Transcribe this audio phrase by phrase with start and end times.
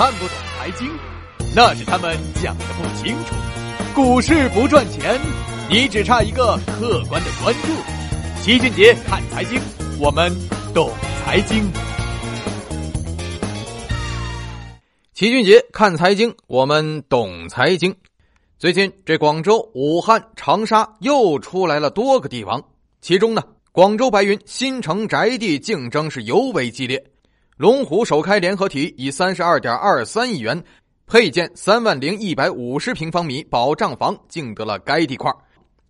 [0.00, 0.90] 看不懂财经，
[1.54, 3.34] 那是他们讲的不清楚。
[3.94, 5.20] 股市不赚钱，
[5.68, 7.68] 你只差一个客观的关注。
[8.40, 9.60] 齐俊杰看财经，
[10.00, 10.34] 我们
[10.72, 10.90] 懂
[11.22, 11.70] 财经。
[15.12, 17.94] 齐俊杰看财经，我们懂财经。
[18.58, 22.64] 最近，这广州、武汉、长沙又出来了多个地王，
[23.02, 27.04] 其中呢，广州白云新城宅地竞争是尤为激烈。
[27.60, 30.64] 龙湖首开联合体以三十二点二三亿元
[31.06, 35.30] 配建三万零一百五十平方米保障房，竞得了该地块，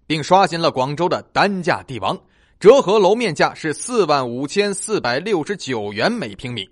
[0.04, 2.18] 并刷新了广州的单价地王，
[2.58, 6.68] 折合楼面价是四万五千四百六十九元每平米。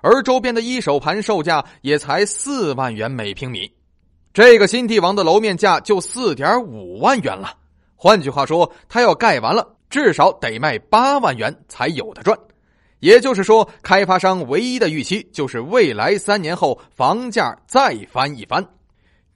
[0.00, 3.70] 而周边的一手盘售价也才四万元每平米，
[4.34, 7.56] 这个新地王的楼面价就四点五万元了。
[7.94, 12.36] 换句话说，他要盖完了，至少得卖八万元才有的赚。
[13.00, 18.64] 也就是说，开发商唯一的预期就是未来三年后房价再翻一番。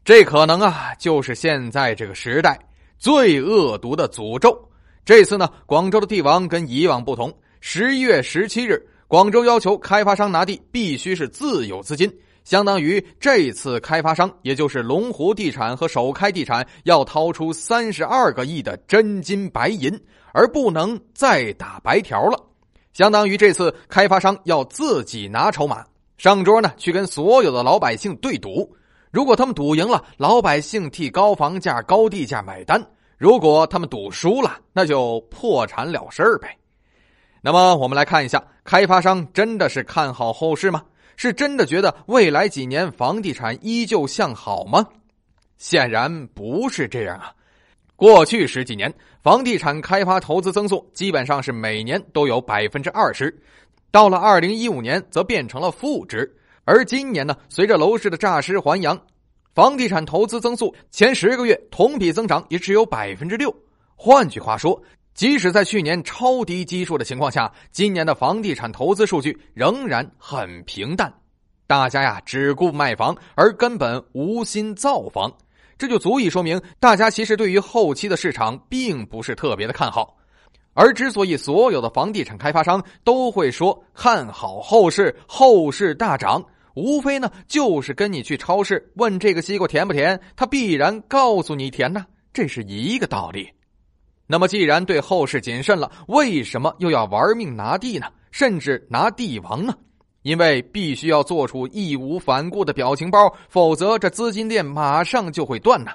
[0.05, 2.59] 这可能啊，就是现在这个时代
[2.99, 4.57] 最恶毒的诅咒。
[5.05, 8.81] 这次呢，广州的地王跟以往不同，十一月十七日。
[9.07, 12.11] 广州要求开发商拿地必须是自有资金，
[12.43, 19.99] 相当于这次开发商，也就是龙湖地产和首开地产要掏出三十二个亿的真金白银，
[20.33, 22.43] 而不能再打白条了。
[22.95, 25.85] 相当于这次开发商要自己拿筹码
[26.17, 28.75] 上桌呢，去跟所有的老百姓对赌。
[29.11, 32.81] 如果他们赌赢了，老百姓替高房价、高地价买单；
[33.19, 36.57] 如果他们赌输了，那就破产了事儿呗。
[37.41, 40.83] 那么我们来看一下，开发商真的是看好后市吗？
[41.17, 44.87] 是真的觉得未来几年房地产依旧向好吗？
[45.59, 47.33] 显然不是这样啊！
[47.97, 48.93] 过去十几年，
[49.23, 53.35] 房地产开发投资增速基本上是每年都有百分之二十，
[53.91, 56.31] 到了二零一五年则变成了负值，
[56.65, 59.01] 而今年呢，随着楼市的诈尸还阳，
[59.55, 63.55] 房地产投资增速前十个月同比增长也只有百分之六。
[63.97, 64.83] 换句话说。
[65.15, 71.15] 即使在去年超低基数的情况下，今年的房地产投资数据仍然很平淡。
[71.69, 75.33] 大家呀只顾卖房，而根本无心造房，
[75.77, 80.17] 这就足以说明大家其实对于后期的市场并不是特别的看好。
[80.73, 93.49] 而之所以所有的房地产开发商都会说看好后市，后市大涨，无非呢就是跟你去超市问这个西瓜甜不甜，他必然告诉你甜呐，这是一个道理。
[94.27, 98.07] 那么，既然对后市谨慎了，为什么又要玩命拿地呢？
[98.33, 99.75] 甚至拿地王呢？
[100.25, 105.93] 因为必须要做出义无反顾的表情包，否则这资金链马上就会断呐。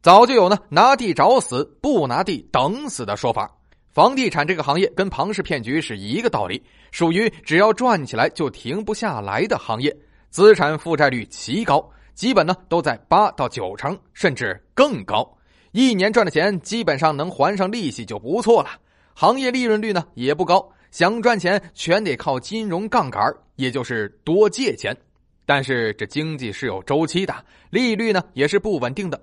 [0.00, 3.50] 早就有呢，拿地找死，不拿地等死的说法。
[3.90, 6.62] 房地产这个行业跟庞氏骗局是一个道理，
[6.92, 9.94] 属于只要转起来就停不下来的行业，
[10.30, 11.84] 资产负债率奇高，
[12.14, 15.28] 基本呢都在八到九成，甚至更高。
[15.72, 18.70] 一年赚的钱基本上能还上利息就不错了，
[19.12, 23.20] 行业利润率呢也不高，想赚钱全得靠金融杠杆，
[23.56, 24.96] 也就是多借钱。
[25.44, 27.34] 但是这经济是有周期的，
[27.68, 29.20] 利率呢也是不稳定的，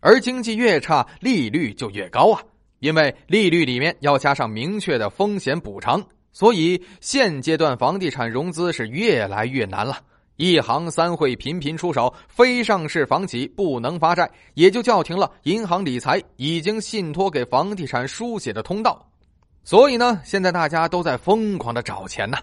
[0.00, 2.42] 而经济越差，利率就越高啊，
[2.80, 9.96] 因为利率里面要加上明确的风险补偿，所以现阶段房地产融资是越来越难了。
[10.36, 19.10] 一行三会频频出手，非上市房企不能发债，也就叫停了银行理财已经信托给房地产输血的通道。
[19.64, 22.36] 所以呢，现在大家都在疯狂的找钱呢，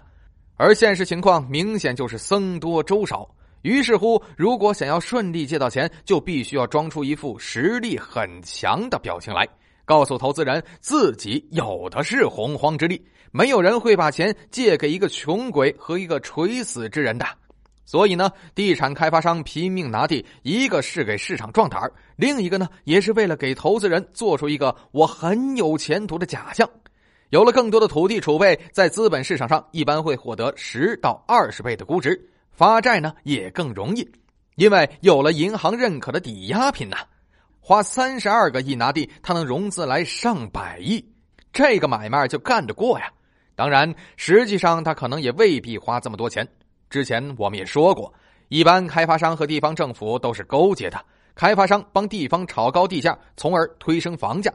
[0.56, 3.28] 而现实情况明显就是僧多粥少。
[3.62, 9.48] 于是乎，如果想要顺利借到钱，就必须要装出一副实力很强的表情来，
[9.84, 13.00] 告诉投资人自己有的是洪荒之力，
[13.30, 17.24] 没有人会把钱借给一个穷鬼和一个垂死之人的。
[17.84, 21.80] 所以呢，地产开发商拼命拿地，一个是给市场壮胆
[22.16, 26.68] 另一个呢，也是为了给投资人做出一个我很有前途的假象。
[27.32, 34.06] 有了更多的土地储备，在资本市场上一般会获得十到二十倍的估值，发债呢也更容易，
[34.56, 36.98] 因为有了银行认可的抵押品呐。
[37.58, 41.02] 花三十二个亿拿地，他能融资来上百亿，
[41.54, 43.10] 这个买卖就干得过呀。
[43.54, 46.46] 当然，实际上他可能也未必花这么多钱。
[46.90, 48.12] 之前我们也说过，
[48.48, 51.02] 一般开发商和地方政府都是勾结的。
[51.34, 54.52] 开发商帮地方炒高地价，从而推升房价，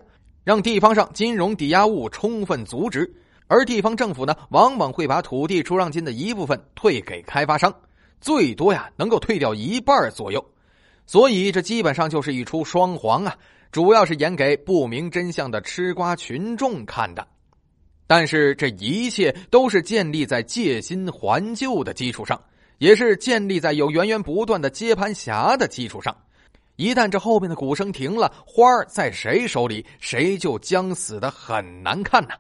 [0.48, 3.02] 让地方上金融抵押物充分足值；
[3.48, 7.76] 而地方政府呢，往往会把土地出让金的一部分退给开发商，
[8.22, 10.42] 最多呀能够退掉一半左右。
[11.06, 13.36] 所以这基本上就是一出双簧啊，
[13.74, 17.28] 主要是演给不明真相的吃瓜群众看的。
[18.08, 22.42] 但是这一切都是建立在借新还旧的基础上，
[22.78, 26.16] 也是建立在有源源不断的接盘侠的基础上。
[26.78, 32.36] 一旦这后面的鼓声停了，花儿在谁手里，谁就将死的很难看呐。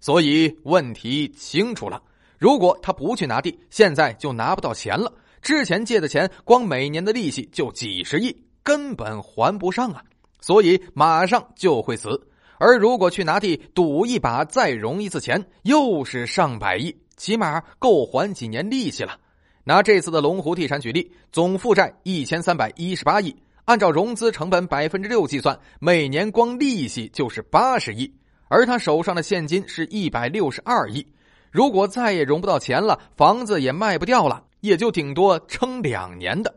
[0.00, 2.02] 所以问题清楚了，
[2.38, 5.12] 如果他不去拿地，现在就拿不到钱了。
[5.40, 10.02] 之前借的钱，光每年的利息就几十亿，根本还不上啊！
[10.40, 12.20] 所以马上就会死。
[12.58, 19.16] 而如果去拿地赌一把，再融一次钱，又是上百亿，起码够还几年利息了。
[19.62, 23.32] 拿这次的龙湖地产举例，总负债一千三百一十八亿。
[23.68, 28.10] 按照融资成本百分之六计算，每年光利息就是八十亿，
[28.48, 31.06] 而他手上的现金是一百六十二亿。
[31.50, 36.54] 如果再也融不到钱了，房子也卖不掉了，也就顶多撑两年的。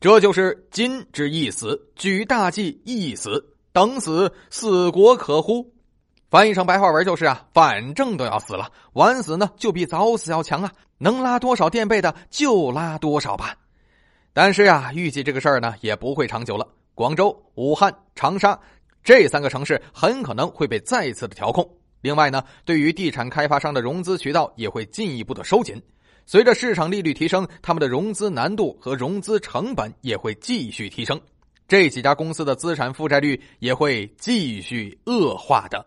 [0.00, 5.64] 这就是金之一死，举大计一死，等死，死国可乎？
[6.30, 10.72] 翻译成白话文就是啊，反正都要死了，晚死呢就比早死要强啊！
[10.98, 13.56] 能拉多少垫背的就拉多少吧。
[14.34, 16.68] 但是呀，预计这个事儿呢也不会长久了。
[16.94, 18.58] 广州、武汉、长沙
[19.02, 21.66] 这三个城市很可能会被再次的调控。
[22.00, 25.80] 另外呢，对于地产开发商的融资渠道也会进一步的收紧。
[26.26, 31.20] 随着市场利率提升，他们的融资难度和融资成本也会继续提升。
[31.68, 35.86] 这几家公司的资产负债率也会继续恶化的。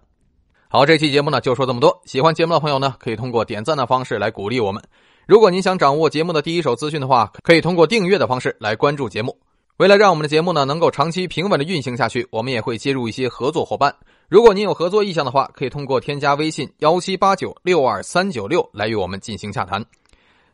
[0.69, 2.01] 好，这期节目呢就说这么多。
[2.05, 4.81] 喜欢节目的朋友呢，可以通过点赞的方式来鼓励我们。
[5.27, 9.37] 如果您想掌握节目的第一手资讯的话，可以通过订阅的方式来关注节目。
[9.75, 13.93] 为了让我们的节目呢能够长期平稳的运行下去，我们也会接入一些合作伙伴。
[14.29, 19.85] 如果您有合作意向的话，可以通过添加微信幺七八九六二三九六来与我们进行洽谈。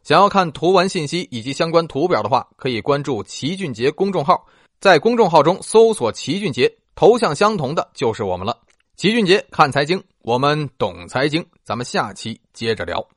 [0.01, 4.43] 想要看图文信息以及相关图表的话，可以关注齐俊杰公众号，
[4.79, 8.57] 在公众号中搜索齐俊杰，头像相同的就是我们了。
[8.97, 13.12] 齐俊杰看财经，我们懂财经，咱们下期接着聊。